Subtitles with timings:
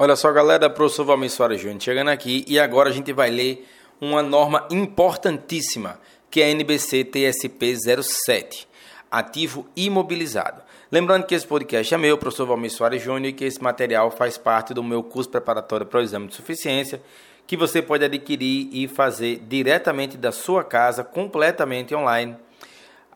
[0.00, 3.68] Olha só, galera, professor Valmir Soares Júnior chegando aqui e agora a gente vai ler
[4.00, 5.98] uma norma importantíssima
[6.30, 8.68] que é a NBC TSP 07,
[9.10, 10.62] ativo imobilizado.
[10.88, 14.38] Lembrando que esse podcast é meu, professor Valmir Soares Júnior, e que esse material faz
[14.38, 17.02] parte do meu curso preparatório para o exame de suficiência,
[17.44, 22.36] que você pode adquirir e fazer diretamente da sua casa, completamente online,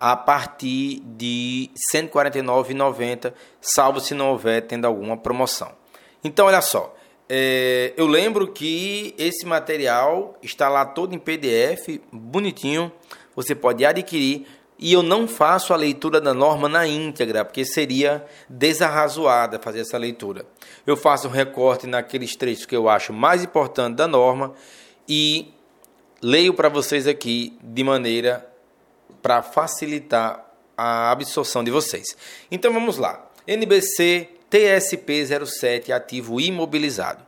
[0.00, 5.80] a partir de R$ 149,90, salvo se não houver tendo alguma promoção.
[6.24, 6.94] Então, olha só.
[7.28, 12.92] É, eu lembro que esse material está lá todo em PDF, bonitinho.
[13.34, 14.46] Você pode adquirir.
[14.78, 19.96] E eu não faço a leitura da norma na íntegra, porque seria desarrazoada fazer essa
[19.96, 20.44] leitura.
[20.84, 24.52] Eu faço um recorte naqueles trechos que eu acho mais importante da norma
[25.08, 25.54] e
[26.20, 28.44] leio para vocês aqui de maneira
[29.22, 30.44] para facilitar
[30.76, 32.16] a absorção de vocês.
[32.50, 33.30] Então vamos lá.
[33.46, 37.24] NBC TSP07 ativo imobilizado.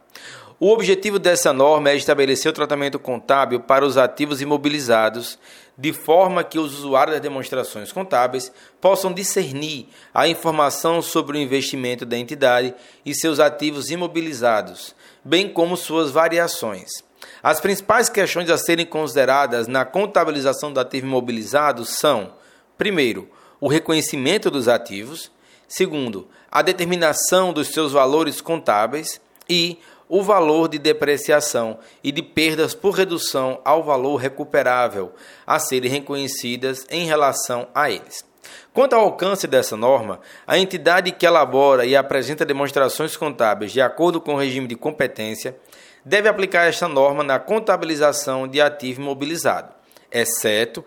[0.61, 5.39] O objetivo dessa norma é estabelecer o tratamento contábil para os ativos imobilizados,
[5.77, 12.07] de forma que os usuários das demonstrações contábeis possam discernir a informação sobre o investimento
[12.07, 14.95] da entidade e seus ativos imobilizados,
[15.25, 17.03] bem como suas variações.
[17.43, 22.35] As principais questões a serem consideradas na contabilização do ativo imobilizado são:
[22.79, 23.29] primeiro,
[23.61, 25.33] o reconhecimento dos ativos,
[25.67, 29.77] Segundo, a determinação dos seus valores contábeis e
[30.09, 35.13] o valor de depreciação e de perdas por redução ao valor recuperável
[35.45, 38.25] a serem reconhecidas em relação a eles.
[38.73, 44.21] Quanto ao alcance dessa norma, a entidade que elabora e apresenta demonstrações contábeis de acordo
[44.21, 45.57] com o regime de competência
[46.05, 49.75] deve aplicar esta norma na contabilização de ativo imobilizado,
[50.13, 50.85] exceto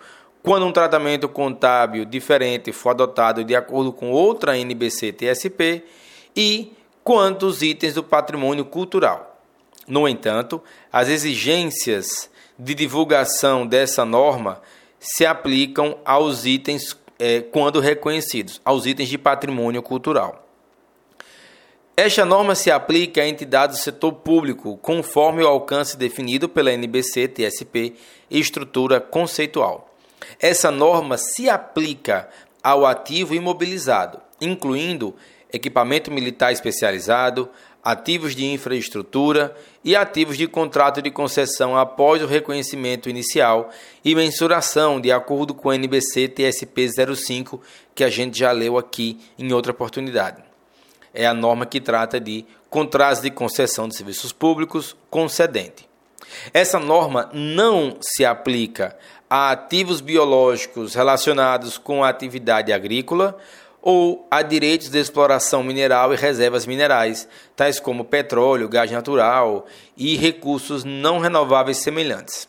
[0.47, 5.83] quando um tratamento contábil diferente for adotado de acordo com outra NBC TSP
[6.33, 6.71] e
[7.03, 9.41] quantos itens do patrimônio cultural.
[9.85, 14.61] No entanto, as exigências de divulgação dessa norma
[14.97, 20.47] se aplicam aos itens é, quando reconhecidos, aos itens de patrimônio cultural.
[21.97, 27.27] Esta norma se aplica a entidades do setor público, conforme o alcance definido pela NBC
[27.27, 27.95] TSP
[28.31, 29.86] e estrutura conceitual.
[30.39, 32.29] Essa norma se aplica
[32.63, 35.15] ao ativo imobilizado, incluindo
[35.51, 37.49] equipamento militar especializado,
[37.83, 43.69] ativos de infraestrutura e ativos de contrato de concessão após o reconhecimento inicial
[44.03, 47.61] e mensuração de acordo com o NBC TSP 05,
[47.95, 50.43] que a gente já leu aqui em outra oportunidade.
[51.13, 55.87] É a norma que trata de contratos de concessão de serviços públicos concedente.
[56.53, 58.97] Essa norma não se aplica
[59.29, 63.37] a ativos biológicos relacionados com a atividade agrícola
[63.81, 70.17] ou a direitos de exploração mineral e reservas minerais, tais como petróleo, gás natural e
[70.17, 72.47] recursos não renováveis semelhantes.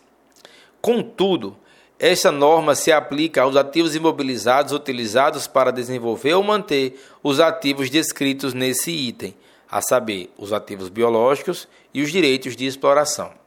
[0.80, 1.56] Contudo,
[1.98, 8.54] esta norma se aplica aos ativos imobilizados utilizados para desenvolver ou manter os ativos descritos
[8.54, 9.34] nesse item,
[9.70, 13.37] a saber, os ativos biológicos e os direitos de exploração.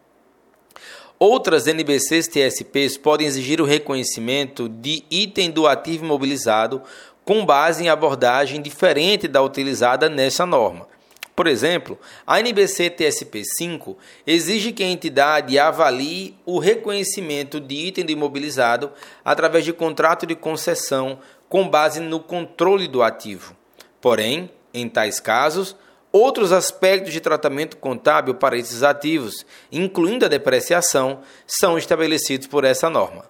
[1.23, 6.81] Outras NBCs TSPs podem exigir o reconhecimento de item do ativo imobilizado
[7.23, 10.87] com base em abordagem diferente da utilizada nessa norma.
[11.35, 13.95] Por exemplo, a NBC TSP 5
[14.25, 18.91] exige que a entidade avalie o reconhecimento de item do imobilizado
[19.23, 23.55] através de contrato de concessão com base no controle do ativo.
[24.01, 25.75] Porém, em tais casos,
[26.11, 32.89] Outros aspectos de tratamento contábil para esses ativos, incluindo a depreciação, são estabelecidos por essa
[32.89, 33.25] norma.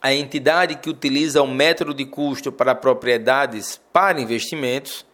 [0.00, 5.04] A entidade que utiliza o método de custo para propriedades para investimentos,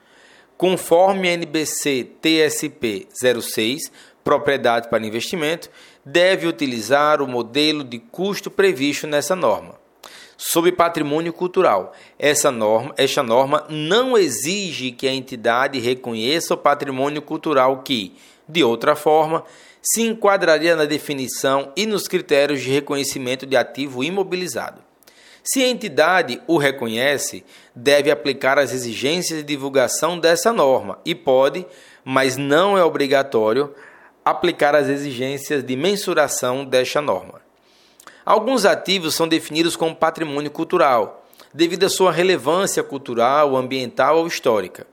[0.58, 3.90] conforme a NBC TSP 06,
[4.22, 5.70] propriedade para investimento,
[6.04, 9.81] deve utilizar o modelo de custo previsto nessa norma
[10.36, 11.92] sobre patrimônio cultural.
[12.18, 18.14] Essa norma, esta norma não exige que a entidade reconheça o patrimônio cultural que,
[18.48, 19.44] de outra forma,
[19.82, 24.80] se enquadraria na definição e nos critérios de reconhecimento de ativo imobilizado.
[25.42, 27.44] Se a entidade o reconhece,
[27.74, 31.66] deve aplicar as exigências de divulgação dessa norma e pode,
[32.04, 33.74] mas não é obrigatório,
[34.24, 37.41] aplicar as exigências de mensuração desta norma.
[38.24, 44.86] Alguns ativos são definidos como patrimônio cultural, devido à sua relevância cultural, ambiental ou histórica.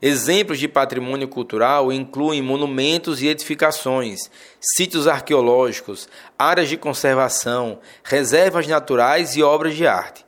[0.00, 4.30] Exemplos de patrimônio cultural incluem monumentos e edificações,
[4.60, 6.08] sítios arqueológicos,
[6.38, 10.24] áreas de conservação, reservas naturais e obras de arte.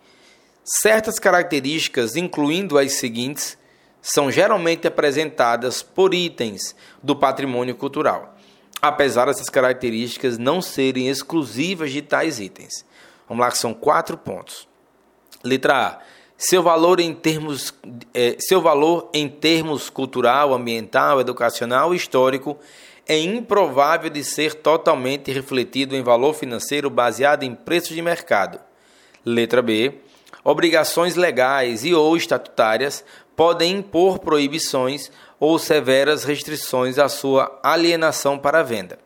[0.65, 3.57] Certas características, incluindo as seguintes,
[4.03, 8.37] são geralmente apresentadas por itens do patrimônio cultural,
[8.81, 12.85] apesar dessas características não serem exclusivas de tais itens.
[13.29, 14.69] Vamos lá, que são quatro pontos.
[15.45, 15.99] Letra A.
[16.37, 17.75] Seu valor em termos,
[18.15, 22.59] é, seu valor em termos cultural, ambiental, educacional e histórico
[23.07, 28.59] é improvável de ser totalmente refletido em valor financeiro baseado em preços de mercado.
[29.25, 29.95] Letra B.
[30.43, 33.05] Obrigações legais e ou estatutárias
[33.41, 38.99] podem impor proibições ou severas restrições à sua alienação para a venda.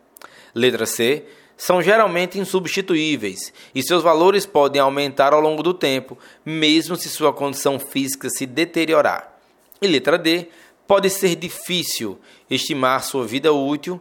[0.53, 1.25] Letra C.
[1.57, 7.33] São geralmente insubstituíveis e seus valores podem aumentar ao longo do tempo, mesmo se sua
[7.33, 9.39] condição física se deteriorar.
[9.81, 10.49] E letra D.
[10.85, 12.19] Pode ser difícil
[12.51, 14.01] estimar sua vida útil,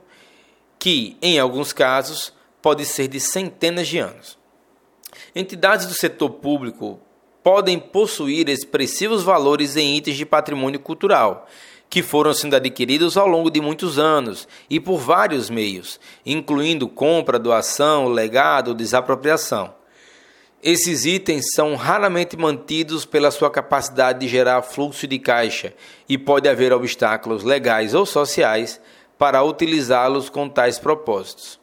[0.80, 4.36] que, em alguns casos, pode ser de centenas de anos.
[5.36, 7.00] Entidades do setor público
[7.44, 11.48] podem possuir expressivos valores em itens de patrimônio cultural,
[11.90, 17.38] que foram sendo adquiridos ao longo de muitos anos e por vários meios, incluindo compra,
[17.38, 19.76] doação, legado, desapropriação.
[20.64, 25.74] Esses itens são raramente mantidos pela sua capacidade de gerar fluxo de caixa
[26.08, 28.80] e pode haver obstáculos legais ou sociais
[29.18, 31.63] para utilizá-los com tais propósitos.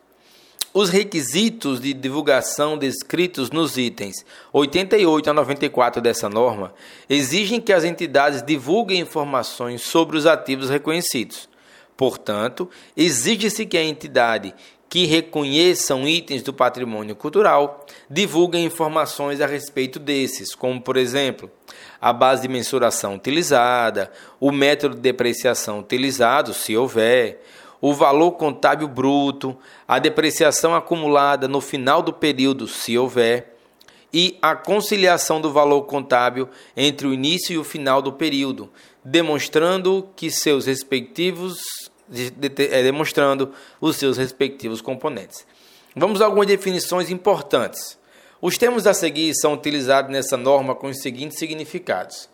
[0.73, 6.73] Os requisitos de divulgação descritos nos itens 88 a 94 dessa norma
[7.09, 11.49] exigem que as entidades divulguem informações sobre os ativos reconhecidos.
[11.97, 14.55] Portanto, exige-se que a entidade
[14.89, 21.51] que reconheçam itens do patrimônio cultural divulguem informações a respeito desses, como, por exemplo,
[22.01, 27.43] a base de mensuração utilizada, o método de depreciação utilizado, se houver,
[27.81, 29.57] o valor contábil bruto,
[29.87, 33.57] a depreciação acumulada no final do período, se houver,
[34.13, 38.69] e a conciliação do valor contábil entre o início e o final do período,
[39.05, 41.61] demonstrando que seus respectivos
[42.13, 45.47] é, demonstrando os seus respectivos componentes.
[45.95, 47.97] Vamos a algumas definições importantes.
[48.43, 52.29] Os termos a seguir são utilizados nessa norma com os seguintes significados: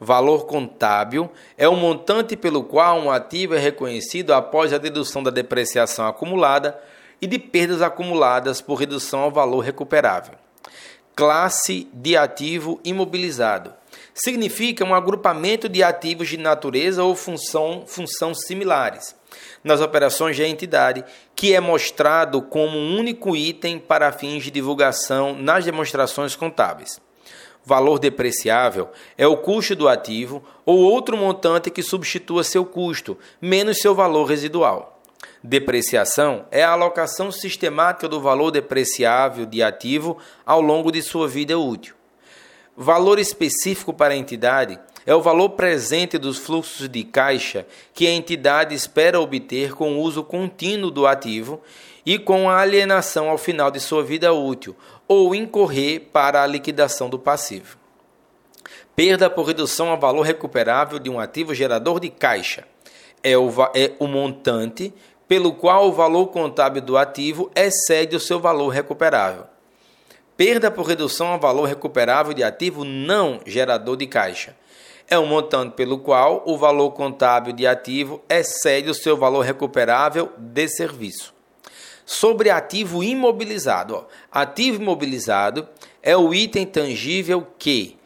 [0.00, 5.30] Valor contábil é o montante pelo qual um ativo é reconhecido após a dedução da
[5.30, 6.78] depreciação acumulada
[7.20, 10.34] e de perdas acumuladas por redução ao valor recuperável.
[11.16, 13.74] Classe de ativo imobilizado
[14.14, 19.16] significa um agrupamento de ativos de natureza ou função, função similares
[19.64, 21.04] nas operações de entidade,
[21.34, 27.00] que é mostrado como um único item para fins de divulgação nas demonstrações contábeis
[27.68, 28.88] valor depreciável
[29.18, 34.24] é o custo do ativo ou outro montante que substitua seu custo, menos seu valor
[34.24, 35.02] residual.
[35.44, 40.16] Depreciação é a alocação sistemática do valor depreciável de ativo
[40.46, 41.94] ao longo de sua vida útil.
[42.74, 48.10] Valor específico para a entidade é o valor presente dos fluxos de caixa que a
[48.10, 51.60] entidade espera obter com o uso contínuo do ativo
[52.06, 54.74] e com a alienação ao final de sua vida útil,
[55.08, 57.78] ou incorrer para a liquidação do passivo.
[58.94, 62.64] Perda por redução ao valor recuperável de um ativo gerador de caixa
[63.22, 64.92] é o, é o montante
[65.26, 69.44] pelo qual o valor contábil do ativo excede o seu valor recuperável.
[70.36, 74.54] Perda por redução ao valor recuperável de ativo não gerador de caixa
[75.10, 80.30] é o montante pelo qual o valor contábil de ativo excede o seu valor recuperável
[80.36, 81.37] de serviço
[82.08, 83.94] sobre ativo imobilizado.
[83.94, 84.04] Ó.
[84.32, 85.68] Ativo imobilizado
[86.02, 87.98] é o item tangível que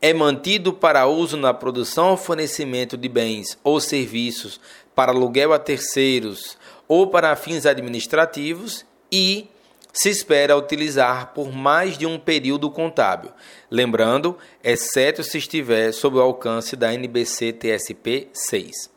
[0.00, 4.58] é mantido para uso na produção ou fornecimento de bens ou serviços
[4.94, 6.56] para aluguel a terceiros
[6.88, 9.50] ou para fins administrativos e
[9.92, 13.32] se espera utilizar por mais de um período contábil,
[13.70, 18.90] lembrando, exceto se estiver sob o alcance da NBC TSP 6.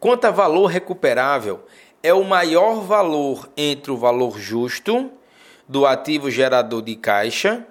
[0.00, 1.64] Quanto a valor recuperável,
[2.04, 5.10] é o maior valor entre o valor justo
[5.66, 7.66] do ativo gerador de caixa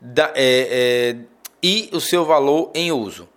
[0.00, 1.16] da, é, é,
[1.62, 3.28] e o seu valor em uso.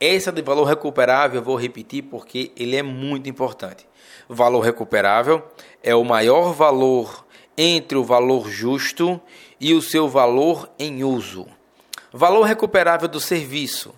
[0.00, 3.86] Essa de valor recuperável eu vou repetir porque ele é muito importante.
[4.26, 5.42] Valor recuperável
[5.82, 7.26] é o maior valor
[7.56, 9.20] entre o valor justo
[9.60, 11.46] e o seu valor em uso.
[12.10, 13.94] Valor recuperável do serviço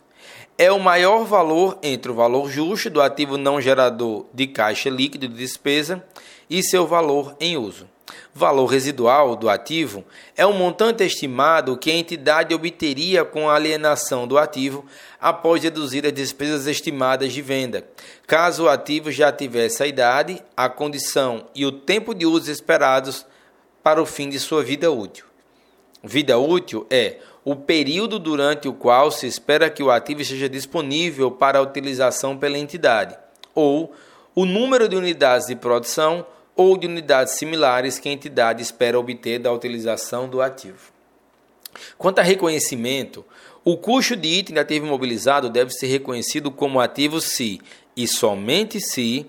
[0.58, 5.28] é o maior valor entre o valor justo do ativo não gerador de caixa líquido
[5.28, 6.02] de despesa
[6.48, 7.86] e seu valor em uso.
[8.32, 10.04] Valor residual do ativo
[10.36, 14.84] é o montante estimado que a entidade obteria com a alienação do ativo
[15.20, 17.86] após deduzir as despesas estimadas de venda,
[18.26, 23.26] caso o ativo já tivesse a idade, a condição e o tempo de uso esperados
[23.82, 25.24] para o fim de sua vida útil.
[26.04, 31.30] Vida útil é o período durante o qual se espera que o ativo esteja disponível
[31.30, 33.16] para utilização pela entidade,
[33.54, 33.94] ou
[34.34, 36.26] o número de unidades de produção
[36.56, 40.90] ou de unidades similares que a entidade espera obter da utilização do ativo.
[41.96, 43.24] Quanto a reconhecimento,
[43.64, 47.60] o custo de item de ativo imobilizado deve ser reconhecido como ativo se,
[47.96, 49.24] e somente se,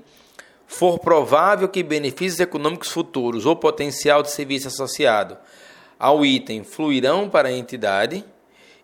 [0.66, 5.38] for provável que benefícios econômicos futuros ou potencial de serviço associado
[6.00, 8.24] ao item fluirão para a entidade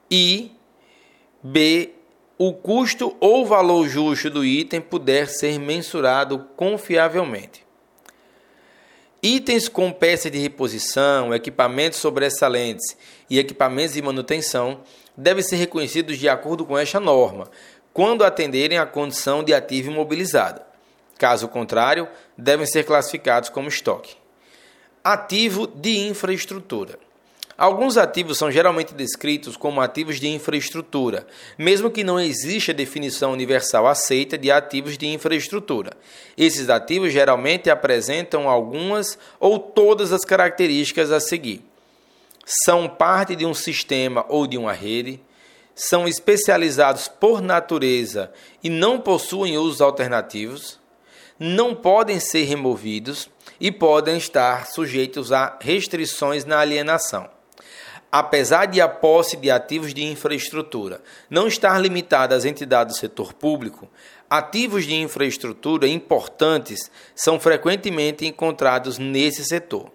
[0.09, 0.51] e
[1.41, 1.93] b
[2.37, 7.63] o custo ou valor justo do item puder ser mensurado confiavelmente.
[9.21, 12.97] Itens com peças de reposição, equipamentos sobressalentes
[13.29, 14.81] e equipamentos de manutenção
[15.15, 17.49] devem ser reconhecidos de acordo com esta norma,
[17.93, 20.61] quando atenderem à condição de ativo imobilizado.
[21.17, 24.17] Caso contrário, devem ser classificados como estoque.
[25.01, 26.99] Ativo de infraestrutura.
[27.63, 31.25] Alguns ativos são geralmente descritos como ativos de infraestrutura,
[31.57, 35.93] mesmo que não exista definição universal aceita de ativos de infraestrutura.
[36.37, 41.63] Esses ativos geralmente apresentam algumas ou todas as características a seguir:
[42.43, 45.21] são parte de um sistema ou de uma rede,
[45.73, 48.29] são especializados por natureza
[48.61, 50.81] e não possuem usos alternativos,
[51.39, 57.31] não podem ser removidos e podem estar sujeitos a restrições na alienação.
[58.11, 63.33] Apesar de a posse de ativos de infraestrutura não estar limitada às entidades do setor
[63.33, 63.89] público,
[64.29, 69.91] ativos de infraestrutura importantes são frequentemente encontrados nesse setor.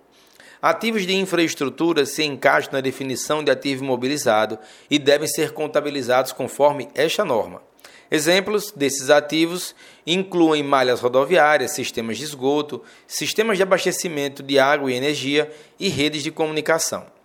[0.60, 4.58] Ativos de infraestrutura se encaixam na definição de ativo imobilizado
[4.90, 7.62] e devem ser contabilizados conforme esta norma.
[8.10, 14.96] Exemplos desses ativos incluem malhas rodoviárias, sistemas de esgoto, sistemas de abastecimento de água e
[14.96, 17.17] energia e redes de comunicação.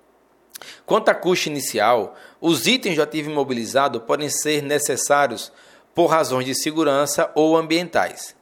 [0.85, 5.51] Quanto à custo inicial, os itens de ativo imobilizado podem ser necessários
[5.93, 8.35] por razões de segurança ou ambientais.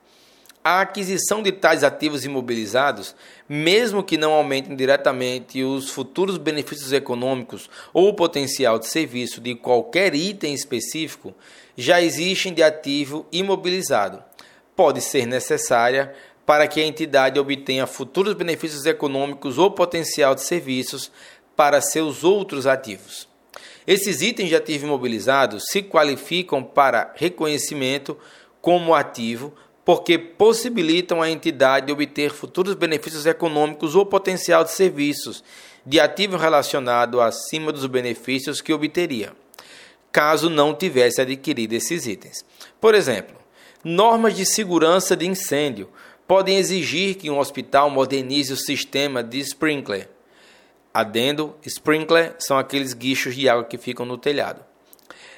[0.64, 3.16] A aquisição de tais ativos imobilizados,
[3.50, 9.56] mesmo que não aumentem diretamente os futuros benefícios econômicos ou o potencial de serviço de
[9.56, 11.34] qualquer item específico,
[11.76, 14.24] já existem de ativo imobilizado.
[14.76, 16.14] Pode ser necessária
[16.46, 21.12] para que a entidade obtenha futuros benefícios econômicos ou potencial de serviços
[21.62, 23.30] para seus outros ativos.
[23.86, 28.18] Esses itens de ativo imobilizado se qualificam para reconhecimento
[28.60, 29.54] como ativo
[29.86, 35.44] porque possibilitam à entidade obter futuros benefícios econômicos ou potencial de serviços
[35.86, 39.32] de ativo relacionado acima dos benefícios que obteria,
[40.12, 42.44] caso não tivesse adquirido esses itens.
[42.80, 43.36] Por exemplo,
[43.84, 45.92] normas de segurança de incêndio
[46.28, 50.10] podem exigir que um hospital modernize o sistema de sprinkler
[50.94, 54.64] Adendo, sprinkler são aqueles guichos de água que ficam no telhado.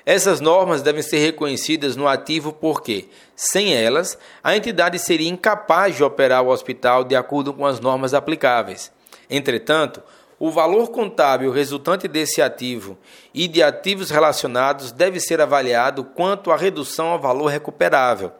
[0.05, 6.03] Essas normas devem ser reconhecidas no ativo porque, sem elas, a entidade seria incapaz de
[6.03, 8.91] operar o hospital de acordo com as normas aplicáveis.
[9.29, 10.01] Entretanto,
[10.37, 12.97] o valor contábil resultante desse ativo
[13.33, 18.31] e de ativos relacionados deve ser avaliado quanto à redução ao valor recuperável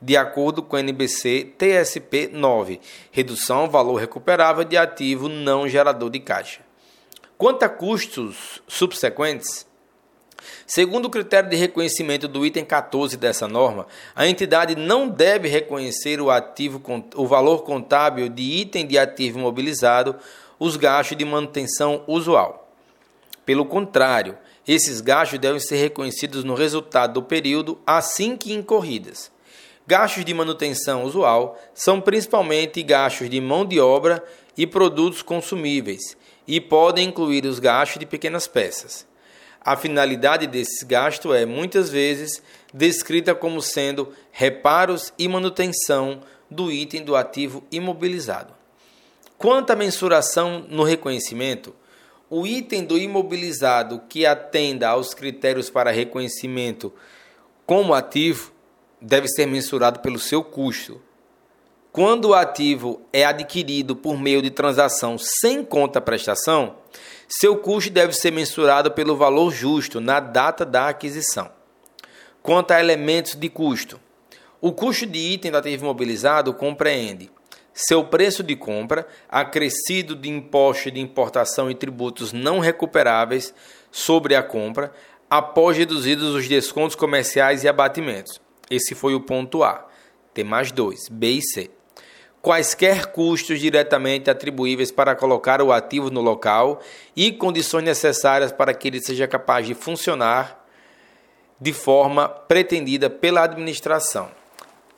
[0.00, 6.10] de acordo com o NBC TSP 9, redução ao valor recuperável de ativo não gerador
[6.10, 6.60] de caixa.
[7.36, 9.66] Quanto a custos subsequentes,
[10.66, 16.20] Segundo o critério de reconhecimento do item 14 dessa norma, a entidade não deve reconhecer
[16.20, 16.80] o, ativo,
[17.16, 20.16] o valor contábil de item de ativo imobilizado,
[20.58, 22.72] os gastos de manutenção usual.
[23.44, 29.30] Pelo contrário, esses gastos devem ser reconhecidos no resultado do período assim que incorridas.
[29.88, 34.22] Gastos de manutenção usual são principalmente gastos de mão de obra
[34.54, 36.14] e produtos consumíveis
[36.46, 39.06] e podem incluir os gastos de pequenas peças.
[39.62, 47.02] A finalidade desses gastos é muitas vezes descrita como sendo reparos e manutenção do item
[47.02, 48.52] do ativo imobilizado.
[49.38, 51.74] Quanto à mensuração no reconhecimento,
[52.28, 56.92] o item do imobilizado que atenda aos critérios para reconhecimento
[57.64, 58.52] como ativo
[59.00, 61.00] deve ser mensurado pelo seu custo.
[61.92, 66.76] Quando o ativo é adquirido por meio de transação sem conta prestação,
[67.28, 71.50] seu custo deve ser mensurado pelo valor justo na data da aquisição.
[72.42, 73.98] Quanto a elementos de custo,
[74.60, 77.30] o custo de item do ativo imobilizado compreende
[77.72, 83.54] seu preço de compra, acrescido de imposto de importação e tributos não recuperáveis
[83.90, 84.92] sobre a compra,
[85.30, 88.40] após reduzidos os descontos comerciais e abatimentos
[88.70, 89.86] esse foi o ponto A.
[90.34, 91.70] Tem mais dois, B e C.
[92.40, 96.80] quaisquer custos diretamente atribuíveis para colocar o ativo no local
[97.16, 100.66] e condições necessárias para que ele seja capaz de funcionar
[101.60, 104.30] de forma pretendida pela administração.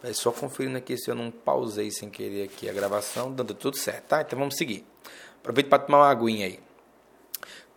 [0.02, 3.76] É só conferindo aqui se eu não pausei sem querer aqui a gravação, dando tudo
[3.76, 4.20] certo, tá?
[4.20, 4.84] Então vamos seguir.
[5.40, 6.60] Aproveite para tomar uma aguinha aí.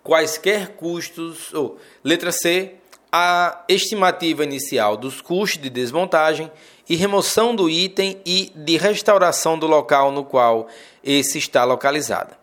[0.04, 2.76] Quaisquer custos, ou letra C,
[3.16, 6.52] a estimativa inicial dos custos de desmontagem
[6.90, 10.68] e remoção do item e de restauração do local no qual
[11.04, 12.36] esse está localizado.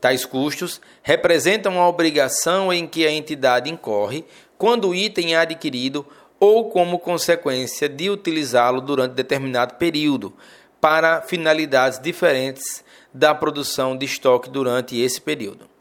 [0.00, 4.24] Tais custos representam a obrigação em que a entidade incorre
[4.56, 6.06] quando o item é adquirido
[6.40, 10.32] ou como consequência de utilizá-lo durante determinado período
[10.80, 12.82] para finalidades diferentes
[13.12, 15.75] da produção de estoque durante esse período.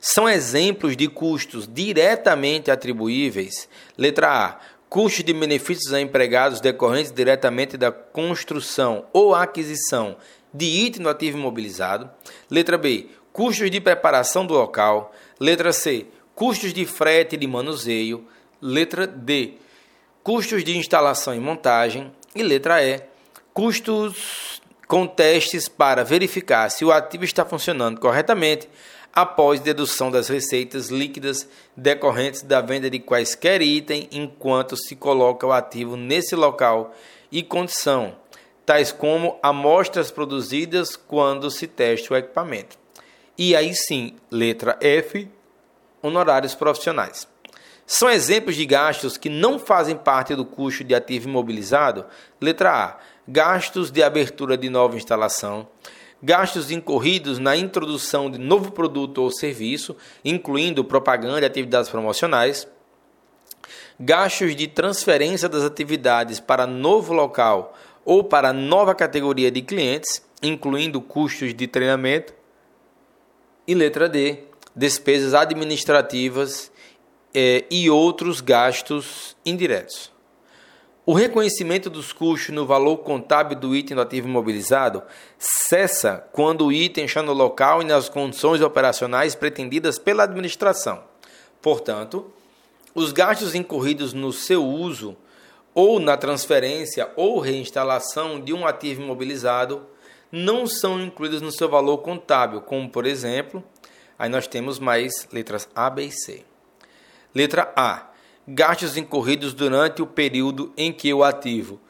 [0.00, 3.68] São exemplos de custos diretamente atribuíveis.
[3.96, 4.58] Letra A.
[4.88, 10.16] Custos de benefícios a empregados decorrentes diretamente da construção ou aquisição
[10.52, 12.10] de item no ativo imobilizado.
[12.50, 13.08] Letra B.
[13.32, 15.12] Custos de preparação do local.
[15.38, 16.06] Letra C.
[16.34, 18.26] Custos de frete e de manuseio.
[18.60, 19.54] Letra D
[20.22, 23.02] custos de instalação e montagem, e letra E,
[23.52, 28.68] custos com testes para verificar se o ativo está funcionando corretamente
[29.14, 35.52] após dedução das receitas líquidas decorrentes da venda de quaisquer item enquanto se coloca o
[35.52, 36.94] ativo nesse local
[37.30, 38.14] e condição,
[38.64, 42.78] tais como amostras produzidas quando se testa o equipamento.
[43.36, 45.28] E aí sim, letra F,
[46.02, 47.26] honorários profissionais.
[47.86, 52.06] São exemplos de gastos que não fazem parte do custo de ativo imobilizado?
[52.40, 52.98] Letra A.
[53.26, 55.68] Gastos de abertura de nova instalação.
[56.22, 62.68] Gastos incorridos na introdução de novo produto ou serviço, incluindo propaganda e atividades promocionais.
[63.98, 67.74] Gastos de transferência das atividades para novo local
[68.04, 72.34] ou para nova categoria de clientes, incluindo custos de treinamento.
[73.66, 74.44] E letra D.
[74.74, 76.70] Despesas administrativas
[77.34, 80.12] é, e outros gastos indiretos.
[81.10, 85.02] O reconhecimento dos custos no valor contábil do item do ativo imobilizado
[85.40, 91.02] cessa quando o item está no local e nas condições operacionais pretendidas pela administração.
[91.60, 92.32] Portanto,
[92.94, 95.16] os gastos incorridos no seu uso
[95.74, 99.84] ou na transferência ou reinstalação de um ativo imobilizado
[100.30, 103.64] não são incluídos no seu valor contábil, como por exemplo,
[104.16, 106.44] aí nós temos mais letras A, B e C.
[107.34, 108.09] Letra A.
[108.52, 111.80] Gastos incorridos durante o período em que o ativo,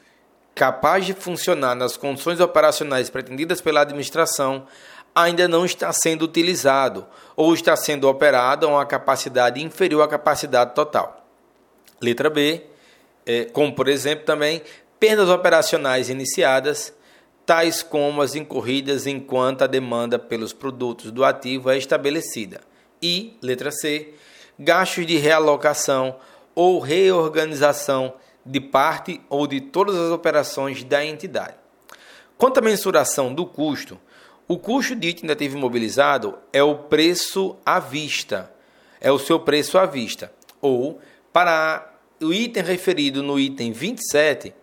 [0.55, 4.67] capaz de funcionar nas condições operacionais pretendidas pela administração,
[5.15, 10.75] ainda não está sendo utilizado ou está sendo operado a uma capacidade inferior à capacidade
[10.75, 11.27] total.
[11.99, 12.67] Letra B.
[13.25, 14.61] É, como, por exemplo, também
[14.99, 16.93] perdas operacionais iniciadas,
[17.47, 22.61] tais como as incorridas enquanto a demanda pelos produtos do ativo é estabelecida.
[23.03, 24.13] E, letra C,
[24.59, 26.17] gastos de realocação
[26.55, 31.55] ou reorganização de parte ou de todas as operações da entidade.
[32.37, 34.01] Quanto à mensuração do custo,
[34.49, 38.51] o custo de item ativo imobilizado é o preço à vista,
[39.01, 40.99] é o seu preço à vista, ou
[41.33, 41.89] para
[42.21, 44.55] o item referido no item 27,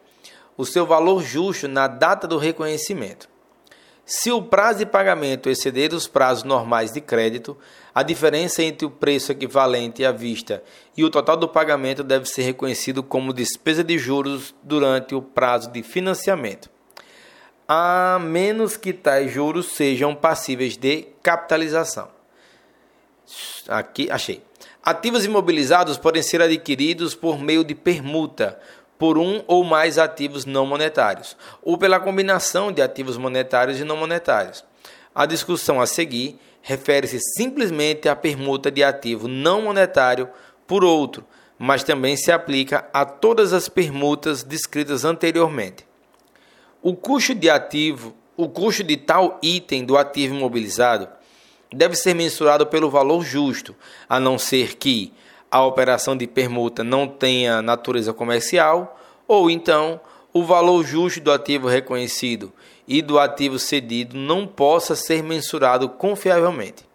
[0.57, 3.29] o seu valor justo na data do reconhecimento.
[4.05, 7.57] Se o prazo de pagamento exceder os prazos normais de crédito,
[7.97, 10.63] a diferença entre o preço equivalente à vista
[10.95, 15.71] e o total do pagamento deve ser reconhecido como despesa de juros durante o prazo
[15.71, 16.69] de financiamento,
[17.67, 22.07] a menos que tais juros sejam passíveis de capitalização.
[23.67, 24.43] Aqui achei.
[24.83, 28.59] Ativos imobilizados podem ser adquiridos por meio de permuta
[28.99, 33.97] por um ou mais ativos não monetários, ou pela combinação de ativos monetários e não
[33.97, 34.63] monetários.
[35.15, 40.27] A discussão a seguir refere-se simplesmente à permuta de ativo não monetário
[40.67, 41.25] por outro,
[41.57, 45.87] mas também se aplica a todas as permutas descritas anteriormente.
[46.81, 51.07] O custo de ativo, o custo de tal item do ativo imobilizado
[51.71, 53.73] deve ser mensurado pelo valor justo,
[54.09, 55.13] a não ser que
[55.49, 60.01] a operação de permuta não tenha natureza comercial, ou então
[60.33, 62.51] o valor justo do ativo reconhecido
[62.87, 66.85] e do ativo cedido não possa ser mensurado confiavelmente.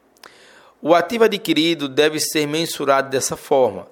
[0.81, 3.87] O ativo adquirido deve ser mensurado dessa forma,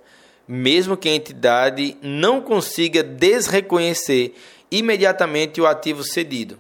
[0.49, 4.35] mesmo que a entidade não consiga desreconhecer
[4.71, 6.59] imediatamente o ativo cedido.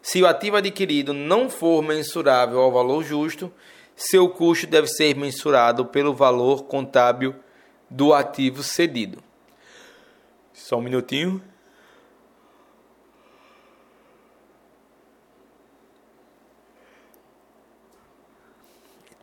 [0.00, 3.52] Se o ativo adquirido não for mensurável ao valor justo,
[3.96, 7.34] seu custo deve ser mensurado pelo valor contábil
[7.88, 9.22] do ativo cedido.
[10.52, 11.42] Só um minutinho.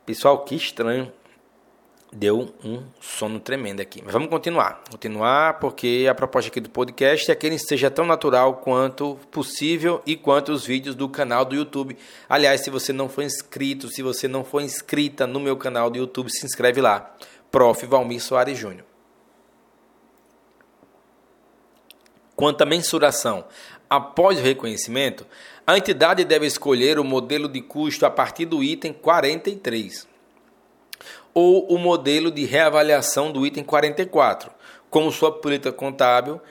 [0.10, 1.13] Pessoal, que estranho.
[2.12, 4.02] Deu um sono tremendo aqui.
[4.04, 4.82] Mas vamos continuar.
[4.89, 10.02] Continuar porque a proposta aqui do podcast é que ele seja tão natural quanto possível
[10.08, 11.95] e quanto os vídeos do canal do YouTube.
[12.28, 16.00] Aliás, se você não for inscrito, se você não for inscrita no meu canal do
[16.00, 17.15] YouTube, se inscreve lá.
[17.52, 17.86] Prof.
[17.86, 18.88] Valmir Soares Júnior.
[22.36, 23.45] Quanto à mensuração,
[23.88, 25.28] após o reconhecimento,
[25.70, 30.08] a entidade deve escolher o modelo de custo a partir do item 43
[31.32, 34.50] ou o modelo de reavaliação do item 44,
[34.90, 36.42] como sua política contábil,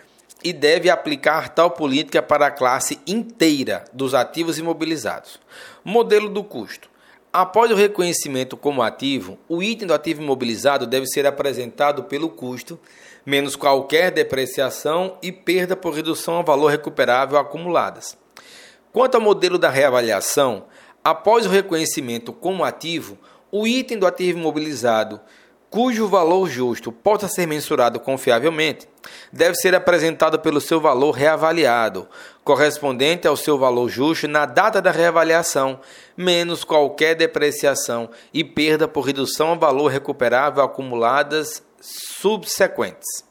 [0.44, 5.40] e deve aplicar tal política para a classe inteira dos ativos imobilizados.
[5.84, 6.88] Modelo do custo.
[7.32, 12.78] Após o reconhecimento como ativo, o item do ativo imobilizado deve ser apresentado pelo custo,
[13.26, 18.16] menos qualquer depreciação e perda por redução ao valor recuperável acumuladas.
[18.98, 20.64] Quanto ao modelo da reavaliação,
[21.04, 23.16] após o reconhecimento como ativo,
[23.48, 25.20] o item do ativo imobilizado,
[25.70, 28.88] cujo valor justo possa ser mensurado confiavelmente,
[29.32, 32.08] deve ser apresentado pelo seu valor reavaliado,
[32.42, 35.78] correspondente ao seu valor justo na data da reavaliação,
[36.16, 43.24] menos qualquer depreciação e perda por redução ao valor recuperável acumuladas subsequentes.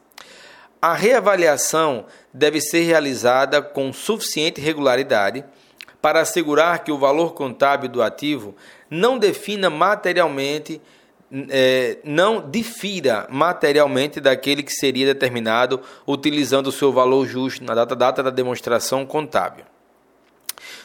[0.82, 5.43] A reavaliação deve ser realizada com suficiente regularidade
[6.07, 8.55] para assegurar que o valor contábil do ativo
[8.89, 10.81] não defina materialmente,
[11.49, 17.93] é, não difira materialmente daquele que seria determinado utilizando o seu valor justo na data,
[17.93, 19.65] data da demonstração contábil.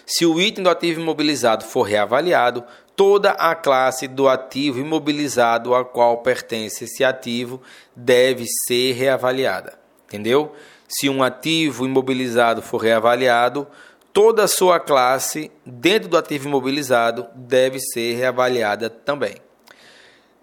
[0.04, 2.64] Se o item do ativo imobilizado for reavaliado,
[2.96, 7.62] toda a classe do ativo imobilizado a qual pertence esse ativo
[7.94, 9.78] deve ser reavaliada.
[10.08, 10.52] Entendeu?
[10.88, 13.68] Se um ativo imobilizado for reavaliado,
[14.12, 19.36] toda a sua classe dentro do ativo imobilizado deve ser reavaliada também.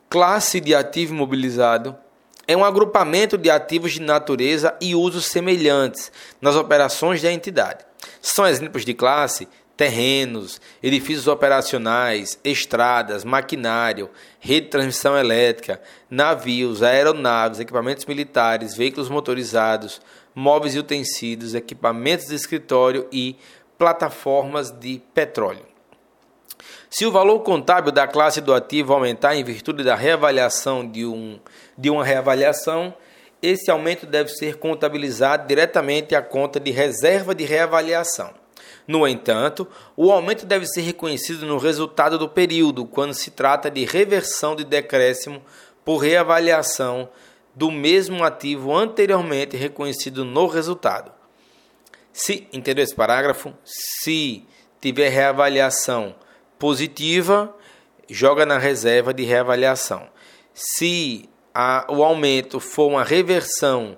[0.10, 1.95] Classe de ativo imobilizado
[2.47, 7.86] é um agrupamento de ativos de natureza e usos semelhantes nas operações da entidade.
[8.21, 15.79] São exemplos de classe terrenos, edifícios operacionais, estradas, maquinário, rede de transmissão elétrica,
[16.10, 20.01] navios, aeronaves, equipamentos militares, veículos motorizados,
[20.36, 23.38] móveis e utensílios, equipamentos de escritório e
[23.79, 25.65] plataformas de petróleo.
[26.89, 31.39] Se o valor contábil da classe do ativo aumentar em virtude da reavaliação de, um,
[31.77, 32.93] de uma reavaliação,
[33.41, 38.33] esse aumento deve ser contabilizado diretamente à conta de reserva de reavaliação.
[38.85, 43.85] No entanto, o aumento deve ser reconhecido no resultado do período, quando se trata de
[43.85, 45.41] reversão de decréscimo
[45.85, 47.07] por reavaliação
[47.55, 51.18] do mesmo ativo anteriormente reconhecido no resultado.
[52.19, 53.53] Se, entendeu esse parágrafo?
[53.63, 54.45] Se
[54.82, 56.13] tiver reavaliação
[56.60, 57.55] positiva,
[58.10, 60.05] joga na reserva de reavaliação.
[60.53, 63.97] Se a, o aumento for uma reversão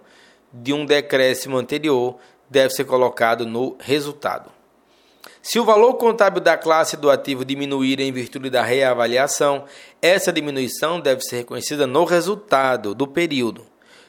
[0.53, 4.51] de um decréscimo anterior, deve ser colocado no resultado.
[5.41, 9.65] Se o valor contábil da classe do ativo diminuir em virtude da reavaliação,
[9.99, 13.65] essa diminuição deve ser reconhecida no resultado do período.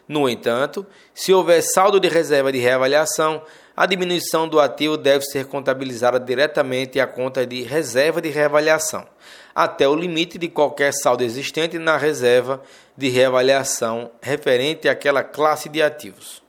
[0.07, 3.43] No entanto, se houver saldo de reserva de reavaliação,
[3.83, 9.05] a diminuição do ativo deve ser contabilizada diretamente à conta de reserva de reavaliação,
[9.53, 12.63] até o limite de qualquer saldo existente na reserva
[12.97, 16.41] de reavaliação referente àquela classe de ativos.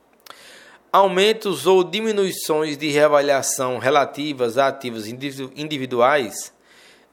[0.92, 6.52] Aumentos ou diminuições de reavaliação relativas a ativos individuais,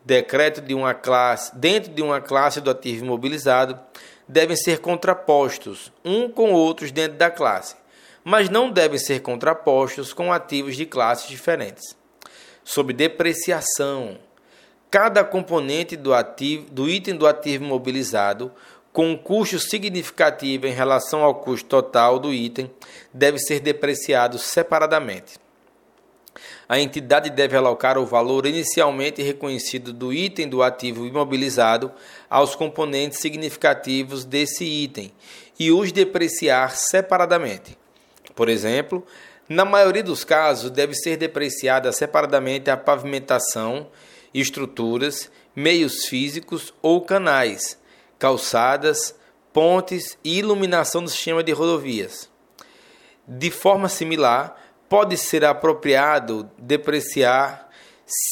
[0.05, 3.79] decreto de uma classe, dentro de uma classe do ativo imobilizado,
[4.27, 7.80] devem ser contrapostos um com outros dentro da classe,
[8.23, 11.95] mas não devem ser contrapostos com ativos de classes diferentes.
[12.63, 14.17] Sob depreciação,
[14.89, 18.51] cada componente do, ativo, do item do ativo imobilizado
[18.93, 22.69] com um custo significativo em relação ao custo total do item,
[23.13, 25.39] deve ser depreciado separadamente.
[26.67, 31.91] A entidade deve alocar o valor inicialmente reconhecido do item do ativo imobilizado
[32.29, 35.11] aos componentes significativos desse item
[35.59, 37.80] e os depreciar separadamente.
[38.41, 39.05] Por exemplo,
[39.47, 43.91] na maioria dos casos, deve ser depreciada separadamente a pavimentação,
[44.33, 47.79] estruturas, meios físicos ou canais
[48.17, 49.13] calçadas,
[49.53, 52.31] pontes e iluminação do sistema de rodovias.
[53.27, 57.69] De forma similar, pode ser apropriado depreciar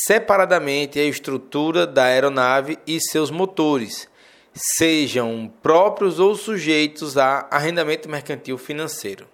[0.07, 4.09] separadamente a estrutura da aeronave e seus motores,
[4.55, 9.27] sejam próprios ou sujeitos a arrendamento mercantil financeiro.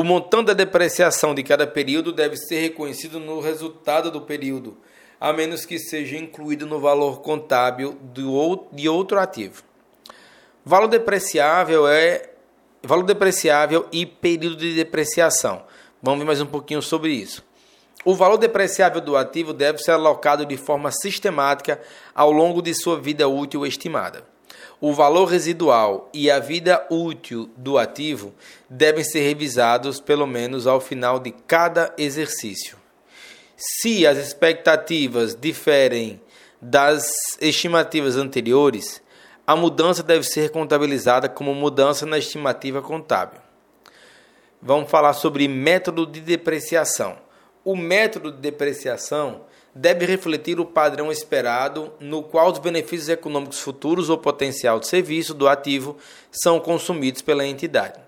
[0.00, 4.78] O montante da depreciação de cada período deve ser reconhecido no resultado do período,
[5.20, 7.98] a menos que seja incluído no valor contábil
[8.72, 9.62] de outro ativo.
[10.64, 12.30] Valor depreciável é
[12.82, 15.64] valor depreciável e período de depreciação.
[16.02, 17.44] Vamos ver mais um pouquinho sobre isso.
[18.02, 21.78] O valor depreciável do ativo deve ser alocado de forma sistemática
[22.14, 24.29] ao longo de sua vida útil estimada.
[24.80, 28.32] O valor residual e a vida útil do ativo
[28.68, 32.78] devem ser revisados pelo menos ao final de cada exercício.
[33.56, 36.18] Se as expectativas diferem
[36.62, 37.12] das
[37.42, 39.02] estimativas anteriores,
[39.46, 43.38] a mudança deve ser contabilizada como mudança na estimativa contábil.
[44.62, 47.18] Vamos falar sobre método de depreciação.
[47.62, 49.42] O método de depreciação
[49.74, 55.32] deve refletir o padrão esperado, no qual os benefícios econômicos futuros ou potencial de serviço
[55.32, 55.96] do ativo
[56.30, 58.00] são consumidos pela entidade.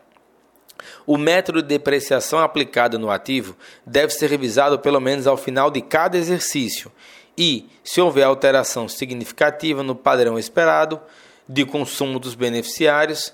[1.06, 5.80] O método de depreciação aplicado no ativo deve ser revisado pelo menos ao final de
[5.80, 6.90] cada exercício
[7.36, 11.00] e, se houver alteração significativa no padrão esperado
[11.48, 13.32] de consumo dos beneficiários,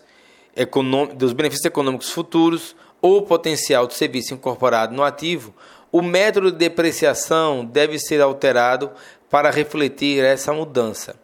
[1.16, 5.54] dos benefícios econômicos futuros ou potencial de serviço incorporado no ativo,
[5.90, 8.90] o método de depreciação deve ser alterado
[9.30, 11.16] para refletir essa mudança.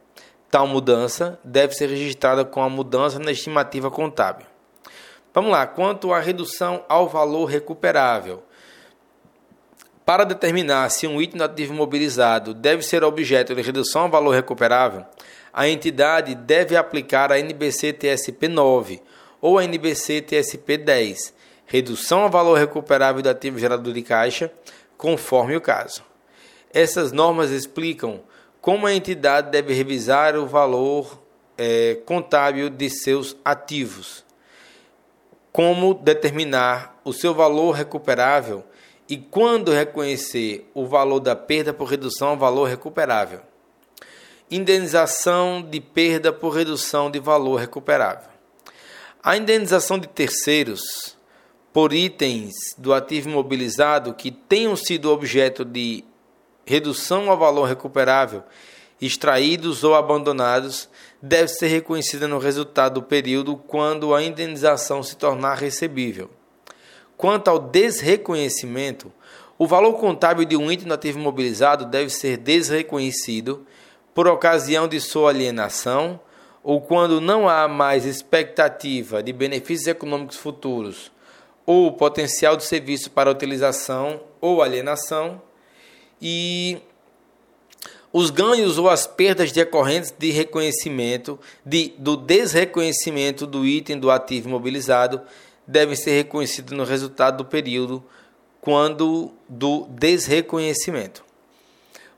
[0.50, 4.46] Tal mudança deve ser registrada com a mudança na estimativa contábil.
[5.32, 8.42] Vamos lá, quanto à redução ao valor recuperável.
[10.04, 15.04] Para determinar se um item ativo imobilizado deve ser objeto de redução ao valor recuperável,
[15.52, 19.02] a entidade deve aplicar a NBC TSP 9
[19.40, 21.34] ou a NBC TSP 10,
[21.66, 24.52] redução ao valor recuperável do ativo gerador de caixa,
[24.96, 26.02] conforme o caso.
[26.72, 28.20] Essas normas explicam
[28.60, 31.20] como a entidade deve revisar o valor
[31.56, 34.24] é, contábil de seus ativos
[35.54, 38.64] como determinar o seu valor recuperável
[39.08, 43.38] e quando reconhecer o valor da perda por redução ao valor recuperável.
[44.50, 48.28] Indenização de perda por redução de valor recuperável.
[49.22, 51.13] A indenização de terceiros
[51.74, 56.04] por itens do ativo imobilizado que tenham sido objeto de
[56.64, 58.44] redução ao valor recuperável
[59.02, 60.88] extraídos ou abandonados
[61.20, 66.30] deve ser reconhecida no resultado do período quando a indenização se tornar recebível.
[67.16, 69.12] Quanto ao desreconhecimento,
[69.58, 73.66] o valor contábil de um item ativo imobilizado deve ser desreconhecido
[74.14, 76.20] por ocasião de sua alienação
[76.62, 81.12] ou quando não há mais expectativa de benefícios econômicos futuros
[81.66, 85.40] ou potencial de serviço para utilização ou alienação
[86.20, 86.78] e
[88.12, 94.48] os ganhos ou as perdas decorrentes de reconhecimento, de, do desreconhecimento do item do ativo
[94.48, 95.20] imobilizado
[95.66, 98.04] devem ser reconhecidos no resultado do período
[98.60, 101.24] quando do desreconhecimento.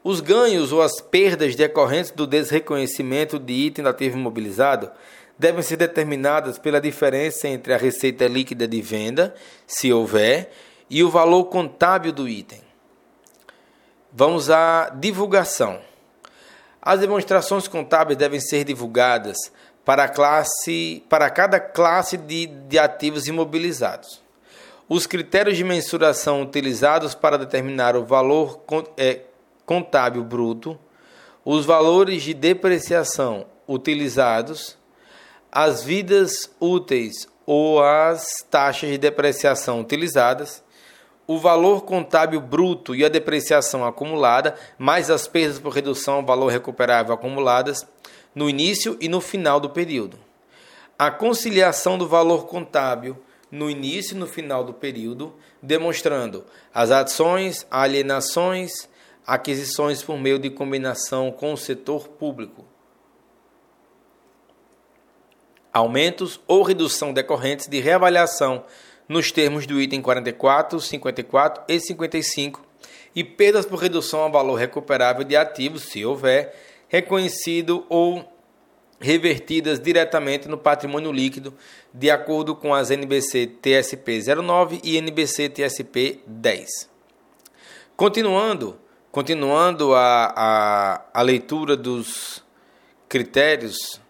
[0.04, 4.90] Os ganhos ou as perdas decorrentes do desreconhecimento de item do ativo imobilizado
[5.38, 9.34] devem ser determinadas pela diferença entre a receita líquida de venda,
[9.66, 10.50] se houver,
[10.88, 12.60] e o valor contábil do item.
[14.12, 15.80] Vamos à divulgação.
[16.80, 19.36] As demonstrações contábeis devem ser divulgadas
[19.84, 24.22] para, classe, para cada classe de, de ativos imobilizados.
[24.88, 28.64] Os critérios de mensuração utilizados para determinar o valor
[28.96, 29.22] é,
[29.64, 30.78] contábil bruto,
[31.44, 34.78] os valores de depreciação utilizados,
[35.50, 40.62] as vidas úteis ou as taxas de depreciação utilizadas,
[41.26, 46.48] o valor contábil bruto e a depreciação acumulada, mais as perdas por redução ao valor
[46.48, 47.86] recuperável acumuladas
[48.34, 50.18] no início e no final do período.
[50.98, 53.16] A conciliação do valor contábil
[53.50, 58.88] no início e no final do período, demonstrando as ações, alienações,
[59.26, 62.65] aquisições por meio de combinação com o setor público.
[65.76, 68.64] Aumentos ou redução decorrentes de reavaliação
[69.06, 72.62] nos termos do item 44, 54 e 55
[73.14, 76.54] e perdas por redução ao valor recuperável de ativos, se houver,
[76.88, 78.24] reconhecido ou
[78.98, 81.52] revertidas diretamente no patrimônio líquido,
[81.92, 86.88] de acordo com as NBC TSP 09 e NBC TSP 10.
[87.94, 88.78] Continuando,
[89.12, 92.42] continuando a, a, a leitura dos
[93.06, 94.00] critérios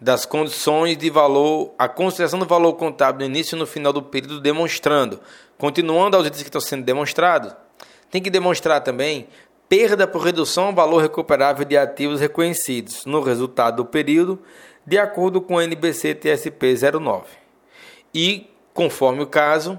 [0.00, 4.02] das condições de valor, a consideração do valor contábil no início e no final do
[4.02, 5.20] período, demonstrando,
[5.56, 7.54] continuando aos itens que estão sendo demonstrados,
[8.10, 9.26] tem que demonstrar também
[9.68, 14.38] perda por redução ao valor recuperável de ativos reconhecidos no resultado do período,
[14.86, 17.26] de acordo com o NBC TSP 09.
[18.14, 19.78] E, conforme o caso,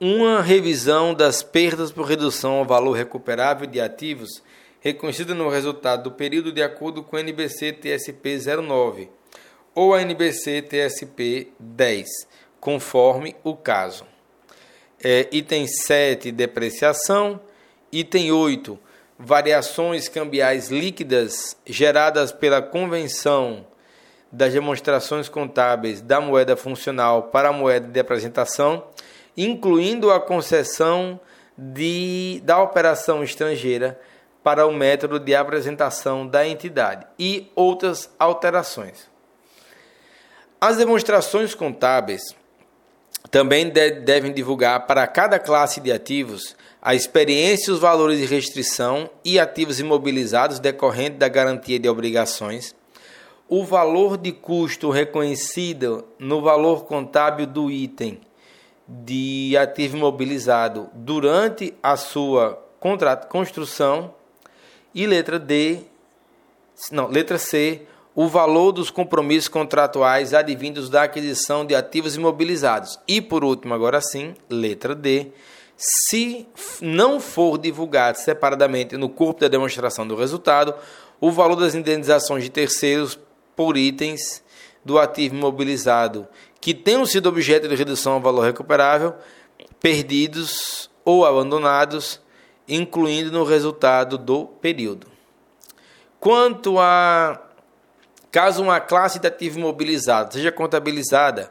[0.00, 4.42] uma revisão das perdas por redução ao valor recuperável de ativos
[4.80, 9.08] reconhecida no resultado do período de acordo com a NBC TSP 09
[9.76, 12.08] ou a NBC TSP 10,
[12.58, 14.06] conforme o caso.
[15.04, 17.38] É, item 7, depreciação.
[17.92, 18.78] Item 8,
[19.18, 23.66] variações cambiais líquidas geradas pela convenção
[24.32, 28.84] das demonstrações contábeis da moeda funcional para a moeda de apresentação,
[29.36, 31.20] incluindo a concessão
[31.56, 34.00] de, da operação estrangeira
[34.42, 39.15] para o método de apresentação da entidade e outras alterações.
[40.60, 42.34] As demonstrações contábeis
[43.30, 49.10] também devem divulgar para cada classe de ativos a experiência e os valores de restrição
[49.24, 52.74] e ativos imobilizados decorrente da garantia de obrigações,
[53.48, 58.20] o valor de custo reconhecido no valor contábil do item
[58.88, 62.62] de ativo imobilizado durante a sua
[63.28, 64.14] construção
[64.94, 65.80] e letra D,
[66.92, 67.82] não, letra C,
[68.16, 72.98] o valor dos compromissos contratuais advindos da aquisição de ativos imobilizados.
[73.06, 75.32] E por último, agora sim, letra D,
[75.76, 76.48] se
[76.80, 80.74] não for divulgado separadamente no corpo da demonstração do resultado,
[81.20, 83.18] o valor das indenizações de terceiros
[83.54, 84.42] por itens
[84.82, 86.26] do ativo imobilizado
[86.58, 89.14] que tenham sido objeto de redução ao valor recuperável,
[89.78, 92.20] perdidos ou abandonados,
[92.66, 95.06] incluindo no resultado do período.
[96.18, 97.45] Quanto a
[98.36, 101.50] caso uma classe de ativo imobilizado seja contabilizada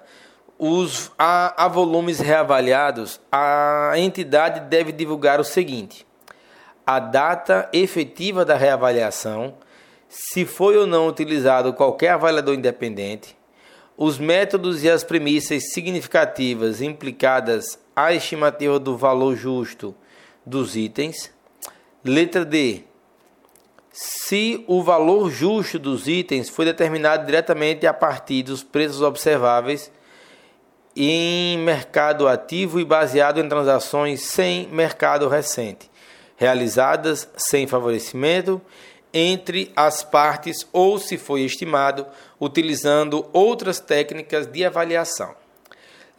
[0.56, 6.06] os, a, a volumes reavaliados, a entidade deve divulgar o seguinte:
[6.86, 9.56] a data efetiva da reavaliação,
[10.08, 13.36] se foi ou não utilizado qualquer avaliador independente,
[13.98, 19.95] os métodos e as premissas significativas implicadas à estimativa do valor justo
[20.45, 21.34] dos itens.
[22.04, 22.84] Letra D.
[23.98, 29.90] Se o valor justo dos itens foi determinado diretamente a partir dos preços observáveis
[30.94, 35.90] em mercado ativo e baseado em transações sem mercado recente,
[36.36, 38.62] realizadas sem favorecimento
[39.14, 42.06] entre as partes ou se foi estimado
[42.38, 45.34] utilizando outras técnicas de avaliação.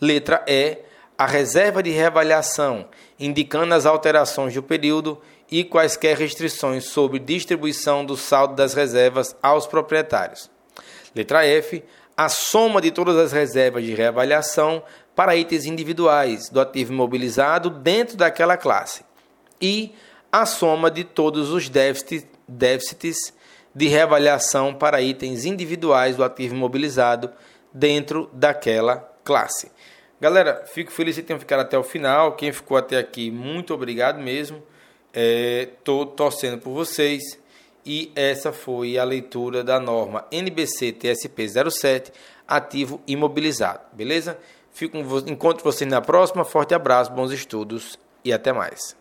[0.01, 0.79] Letra E.
[1.19, 5.19] A reserva de reavaliação, indicando as alterações do período
[5.51, 10.51] e quaisquer restrições sobre distribuição do saldo das reservas aos proprietários.
[11.15, 11.83] Letra F
[12.17, 14.83] a soma de todas as reservas de reavaliação
[15.15, 19.05] para itens individuais do ativo imobilizado dentro daquela classe
[19.61, 19.95] e
[20.33, 23.35] a soma de todos os déficits,
[23.75, 27.31] de reavaliação para itens individuais do ativo imobilizado
[27.73, 29.71] dentro daquela classe.
[30.19, 32.37] Galera, fico feliz que tenham ficado até o final.
[32.37, 34.63] Quem ficou até aqui, muito obrigado mesmo.
[35.19, 37.23] Estou é, torcendo por vocês
[37.87, 42.13] e essa foi a leitura da norma NBC TSP 07,
[42.47, 44.39] ativo imobilizado, beleza?
[44.73, 48.95] Fico, encontro vocês na próxima, forte abraço, bons estudos e até mais.